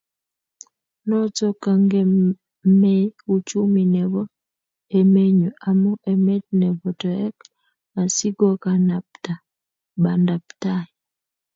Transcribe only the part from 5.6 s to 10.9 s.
amu emet nebo toek asikokanabta bandaptai